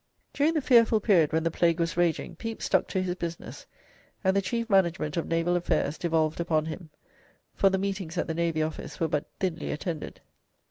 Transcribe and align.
During 0.33 0.55
the 0.55 0.61
fearful 0.61 0.99
period 0.99 1.31
when 1.31 1.43
the 1.43 1.51
Plague 1.51 1.79
was 1.79 1.95
raging, 1.95 2.35
Pepys 2.35 2.65
stuck 2.65 2.87
to 2.87 3.03
his 3.03 3.13
business, 3.13 3.67
and 4.23 4.35
the 4.35 4.41
chief 4.41 4.67
management 4.67 5.15
of 5.15 5.27
naval 5.27 5.55
affairs 5.55 5.99
devolved 5.99 6.39
upon 6.39 6.65
him, 6.65 6.89
for 7.53 7.69
the 7.69 7.77
meetings 7.77 8.17
at 8.17 8.25
the 8.25 8.33
Navy 8.33 8.63
Office 8.63 8.99
were 8.99 9.07
but 9.07 9.29
thinly 9.39 9.69
attended. 9.69 10.19